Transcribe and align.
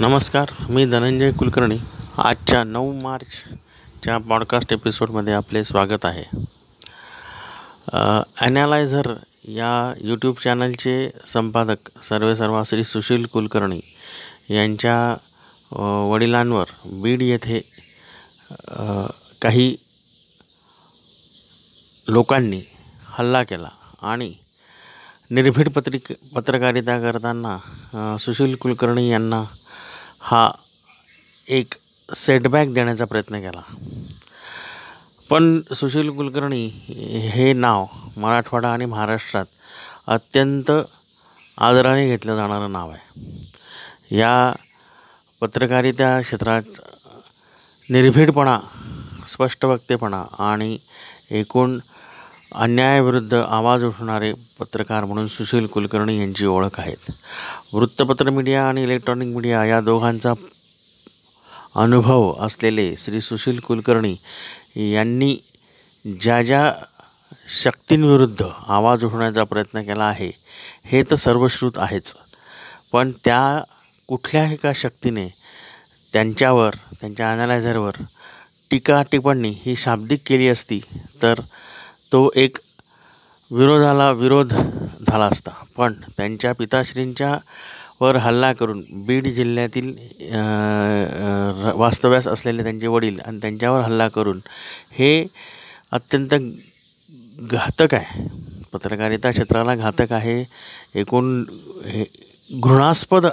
नमस्कार 0.00 0.50
मी 0.70 0.84
धनंजय 0.84 1.30
कुलकर्णी. 1.32 1.76
आजच्या 2.18 2.62
नऊ 2.64 2.92
मार्चच्या 3.02 4.16
पॉडकास्ट 4.18 4.72
एपिसोडमध्ये 4.72 5.32
आपले 5.32 5.62
स्वागत 5.64 6.04
आहे. 6.04 6.24
ॲनालायझर 8.40 9.12
या 9.48 9.94
यूट्यूब 10.00 10.36
चॅनलचे 10.36 10.96
संपादक 11.26 11.90
सर्वेसर्वा 12.04 12.62
श्री 12.66 12.84
सुशील 12.84 13.26
कुलकर्णी 13.26 13.80
यांच्या 14.50 14.96
वडिलांवर 16.10 16.74
बीड 17.02 17.22
येथे 17.22 17.60
काही 19.42 19.74
लोकांनी 22.08 22.62
हल्ला 23.18 23.42
केला 23.42 23.70
आणि 24.02 24.34
निर्भीड 25.30 25.68
पत्रिक 25.68 26.12
पत्रकारिता 26.34 27.00
करताना 27.00 28.16
सुशील 28.18 28.56
कुलकर्णी 28.56 29.10
यांना 29.10 29.44
हा 30.26 30.50
एक 31.48 31.74
सेटबॅक 32.14 32.68
देण्याचा 32.68 33.04
प्रयत्न 33.04 33.40
केला. 33.40 33.62
पण 35.30 35.60
सुशील 35.74 36.10
कुलकर्णी 36.10 36.66
हे 37.28 37.52
नाव 37.52 37.86
मराठवाडा 38.16 38.72
आणि 38.72 38.84
महाराष्ट्रात 38.84 39.46
अत्यंत 40.06 40.70
आदराने 41.58 42.06
घेतलं 42.06 42.36
जाणारं 42.36 42.72
नाव 42.72 42.90
आहे. 42.90 44.16
या 44.16 44.52
पत्रकारिता 45.40 46.20
क्षेत्रात 46.20 46.62
निर्भीडपणा 47.90 48.58
स्पष्ट 49.26 49.64
वक्तेपणा 49.64 50.24
आणि 50.38 50.78
एकूण 51.30 51.78
अन्यायाविरुद्ध 52.54 53.34
आवाज 53.34 53.84
उठवणारे 53.84 54.32
पत्रकार 54.58 55.04
म्हणून 55.04 55.26
सुशील 55.28 55.66
कुलकर्णी 55.66 56.18
यांची 56.18 56.46
ओळख 56.46 56.78
आहेत. 56.80 57.10
वृत्तपत्र 57.72 58.30
मीडिया 58.30 58.66
आणि 58.68 58.82
इलेक्ट्रॉनिक 58.82 59.34
मीडिया 59.36 59.64
या 59.64 59.80
दोघांचा 59.80 60.32
अनुभव 61.74 62.32
असलेले 62.44 62.94
श्री 62.98 63.20
सुशील 63.20 63.58
कुलकर्णी 63.60 64.14
यांनी 64.92 65.36
ज्या 66.04 66.42
ज्या 66.42 66.72
शक्तींविरुद्ध 67.62 68.44
आवाज 68.68 69.04
उठवण्याचा 69.04 69.44
प्रयत्न 69.44 69.82
केला 69.82 70.04
आहे 70.04 70.30
हे 70.84 71.02
तर 71.02 71.14
सर्वश्रुत 71.14 71.78
आहेच. 71.78 72.14
पण 72.92 73.10
त्या 73.24 73.62
कुठल्या 74.08 74.44
एका 74.52 74.72
शक्तीने 74.74 75.26
त्यांच्यावर 76.12 76.74
त्यांच्या 77.00 77.30
ॲनालायझरवर 77.32 78.02
टीका 78.70 79.02
टिप्पणी 79.12 79.54
ही 79.64 79.76
शाब्दिक 79.76 80.20
केली 80.26 80.48
असती 80.48 80.80
तर 81.22 81.40
तो 82.14 82.28
एक 82.36 82.58
विरोधाला 83.50 84.10
विरोध 84.10 84.52
झाला 84.54 85.24
असता. 85.26 85.50
पण 85.76 85.94
त्यांच्या 86.16 86.52
पिताश्रींच्या 86.54 87.36
वर 88.00 88.16
हल्ला 88.16 88.52
करून 88.52 88.82
बीड 89.06 89.26
जिल्ह्यातील 89.34 89.90
वास्तव्यास 91.76 92.28
असलेले 92.28 92.62
त्यांचे 92.62 92.86
वडील 92.86 93.18
आणि 93.20 93.38
त्यांच्यावर 93.42 93.80
हल्ला 93.80 94.08
करून 94.08 94.40
हे 94.98 95.26
अत्यंत 95.92 96.34
घातक 97.42 97.94
आहे. 97.94 98.26
पत्रकारिता 98.72 99.30
क्षेत्राला 99.30 99.74
घातक 99.74 100.12
आहे. 100.12 100.44
एकूण 101.00 101.44
हे 101.86 102.04
घृणास्पद 102.50 103.26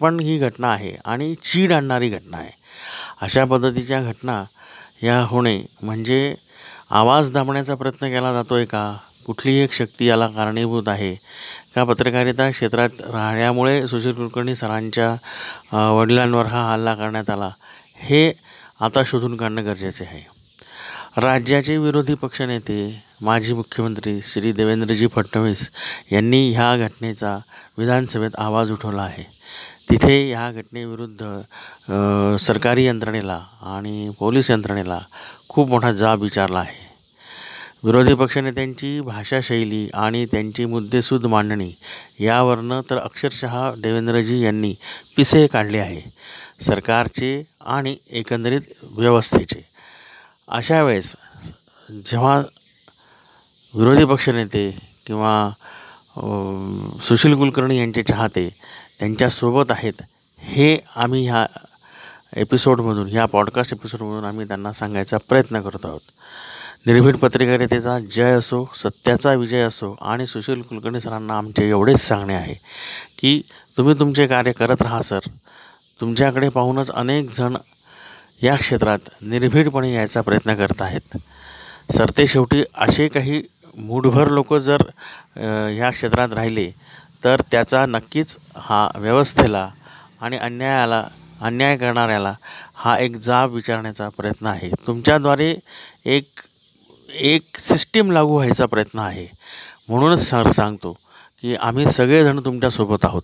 पण 0.00 0.20
ही 0.20 0.38
घटना 0.38 0.72
आहे 0.72 0.94
आणि 1.04 1.34
चीड 1.42 1.72
आणणारी 1.72 2.08
घटना 2.08 2.36
आहे. 2.36 2.52
अशा 3.20 3.44
पद्धतीच्या 3.44 4.02
घटना 4.02 4.42
या 5.02 5.20
होणे 5.22 5.60
म्हणजे 5.82 6.34
आवाज 6.92 7.30
दाबण्याचा 7.32 7.74
प्रयत्न 7.74 8.06
केला 8.06 8.32
जातो 8.32 8.54
आहे 8.54 8.64
का? 8.64 8.96
कुठलीही 9.26 9.58
एक 9.58 9.72
शक्ती 9.72 10.06
याला 10.06 10.26
कारणीभूत 10.26 10.88
आहे. 10.88 11.14
का 11.74 11.84
पत्रकारिता 11.84 12.50
क्षेत्रात 12.50 13.00
राहण्यामुळे 13.00 13.86
सुशील 13.88 14.12
कुलकर्णी 14.12 14.54
सरांच्या 14.54 15.90
वडिलांवर 15.92 16.46
हा 16.46 16.72
हल्ला 16.72 16.94
करण्यात 16.94 17.30
आला. 17.30 17.50
हे 17.96 18.32
आता 18.80 19.02
शोधून 19.06 19.36
काढणं 19.36 19.64
गरजेचे 19.64 20.04
आहे. 20.04 20.24
राज्याचे 21.20 21.76
विरोधी 21.78 22.14
पक्षनेते 22.14 22.78
माजी 23.20 23.52
मुख्यमंत्री 23.54 24.20
श्री 24.26 24.52
देवेंद्रजी 24.52 25.06
फडणवीस 25.06 25.68
यांनी 26.12 26.48
ह्या 26.52 26.76
घटनेचा 26.76 27.38
विधानसभेत 27.78 28.36
आवाज 28.38 28.72
उठवला 28.72 29.02
आहे. 29.02 29.24
तिथे 29.90 30.16
ह्या 30.28 30.50
घटनेविरुद्ध 30.52 32.36
सरकारी 32.40 32.84
यंत्रणेला 32.86 33.38
आणि 33.62 34.10
पोलीस 34.18 34.50
यंत्रणेला 34.50 34.98
खूप 35.52 35.68
मोठा 35.68 35.90
जाब 35.92 36.22
विचारला 36.22 36.58
आहे. 36.58 36.90
विरोधी 37.84 38.14
पक्षनेत्यांची 38.14 39.00
भाषाशैली 39.00 39.88
आणि 39.94 40.24
त्यांची 40.26 40.64
मुद्देसूद 40.64 41.26
मांडणी 41.26 41.70
यावरनं 42.20 42.80
तर 42.90 42.98
अक्षरशः 42.98 43.74
देवेंद्रजी 43.78 44.40
यांनी 44.40 44.74
पिसे 45.16 45.46
काढले 45.46 45.78
आहे. 45.78 46.00
सरकारचे 46.60 47.42
आणि 47.66 47.96
एकंदरीत 48.10 48.72
व्यवस्थेचे. 48.82 49.64
अशा 50.48 50.82
वेळेस 50.82 51.14
जेव्हा 52.06 52.38
विरोधी 53.74 54.04
पक्षनेते 54.04 54.70
किंवा 55.06 55.34
सुशील 57.02 57.34
कुलकर्णी 57.34 57.78
यांचे 57.78 58.02
चाहते 58.02 58.48
त्यांच्यासोबत 58.98 59.70
आहेत 59.70 60.02
हे 60.38 60.76
आम्ही 60.96 61.26
ह्या 61.28 61.46
एपिसोडमधून 62.36 63.08
ह्या 63.08 63.24
पॉडकास्ट 63.26 63.72
एपिसोडमधून 63.72 64.24
आम्ही 64.24 64.46
त्यांना 64.48 64.72
सांगायचा 64.72 65.16
प्रयत्न 65.28 65.60
करत 65.60 65.84
आहोत. 65.84 66.00
निर्भीड 66.86 67.16
पत्रकारितेचा 67.16 67.98
जय 68.12 68.32
असो 68.32 68.64
सत्याचा 68.76 69.32
विजय 69.32 69.62
असो 69.62 69.94
आणि 70.00 70.26
सुशील 70.26 70.62
कुलकर्णी 70.62 71.00
सरांना 71.00 71.36
आमचे 71.38 71.68
एवढेच 71.68 72.00
सांगणे 72.00 72.34
आहे 72.34 72.54
की 73.18 73.40
तुम्ही 73.76 73.94
तुमचे 74.00 74.26
कार्य 74.26 74.52
करत 74.52 74.82
राहा 74.82 75.02
सर. 75.02 75.18
तुमच्याकडे 76.00 76.48
पाहूनच 76.48 76.90
अनेक 76.90 77.30
जण 77.30 77.56
या 78.42 78.56
क्षेत्रात 78.56 78.98
निर्भीडपणे 79.22 79.92
यायचा 79.94 80.20
प्रयत्न 80.20 80.54
करत 80.54 80.82
आहेत. 80.82 81.16
सर 81.92 82.10
ते 82.18 82.26
शेवटी 82.26 82.62
असे 82.74 83.08
काही 83.08 83.42
मूठभर 83.76 84.28
लोक 84.28 84.54
जर 84.54 84.82
ह्या 85.36 85.90
क्षेत्रात 85.90 86.32
राहिले 86.32 86.70
तर 87.24 87.40
त्याचा 87.50 87.86
नक्कीच 87.86 88.36
हा 88.56 88.88
व्यवस्थेला 88.96 89.68
आणि 90.20 90.36
अन्यायाला 90.36 91.04
अन्याय 91.42 91.76
करणाऱ्याला 91.76 92.34
हा 92.74 92.96
एक 92.98 93.16
जाब 93.16 93.52
विचारण्याचा 93.52 94.08
प्रयत्न 94.08 94.46
आहे. 94.46 94.70
तुमच्याद्वारे 94.86 95.54
एक 96.04 96.40
एक 97.08 97.58
सिस्टीम 97.58 98.10
लागू 98.10 98.34
व्हायचा 98.34 98.66
प्रयत्न 98.66 98.98
आहे. 98.98 99.26
म्हणूनच 99.88 100.20
सर 100.30 100.50
सांगतो 100.50 100.92
की 101.42 101.54
आम्ही 101.54 101.86
सगळेजण 101.86 102.40
तुमच्यासोबत 102.40 103.04
आहोत. 103.04 103.22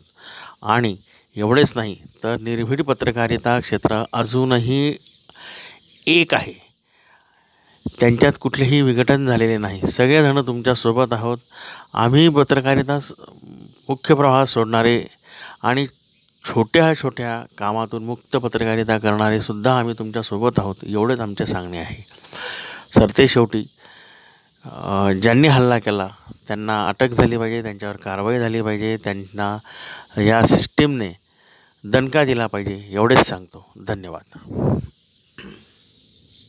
आणि 0.63 0.97
एवढेच 1.37 1.73
नाही 1.77 1.97
तर 2.25 2.37
निर्भीड 2.41 2.83
पत्रकारिता 2.83 3.61
क्षेत्र 3.61 4.03
अजूनही 4.13 4.97
एक 6.07 6.35
आहे. 6.35 6.69
त्यांच्यात 8.01 8.33
कुठलेही 8.41 8.81
विघटन 8.83 9.27
झालेले 9.27 9.57
नाही. 9.57 9.87
सगळेजण 9.87 10.41
तुमच्यासोबत 10.47 11.13
आहोत. 11.13 11.39
आम्ही 11.95 12.29
पत्रकारिता 12.29 12.99
मुख्य 13.89 14.15
प्रवाहात 14.15 14.47
सोडणारे 14.47 15.03
आणि 15.63 15.87
छोट्या 16.49 16.93
छोट्या 16.97 17.43
कामातून 17.59 18.05
मुक्त 18.05 18.37
पत्रकारिता 18.37 18.97
करणारे 18.99 19.41
सुद्धा 19.41 19.79
आम्ही 19.79 19.95
तुमच्यासोबत 19.99 20.59
आहोत 20.59 20.77
एवढंच 20.87 21.21
आमचे 21.21 21.47
सांगणे 21.47 21.79
आहे. 21.79 22.05
सरते 22.93 23.27
शेवटी 23.29 23.63
ज्यांनी 25.23 25.49
हल्ला 25.49 25.79
केला 25.79 26.09
त्यांना 26.49 26.87
अटक 26.89 27.09
झाली 27.09 27.37
पाहिजे 27.39 27.63
त्यांच्यावर 27.63 27.97
कारवाई 27.97 28.39
झाली 28.39 28.63
पाहिजे 28.63 28.97
त्यांना 29.05 29.57
या 30.23 30.43
सिस्टीमने 30.47 31.11
दणका 31.85 32.25
दिला 32.25 32.47
पाहिजे 32.47 32.83
एवढेच 32.91 33.25
सांगतो. 33.27 33.65
धन्यवाद. 33.89 34.39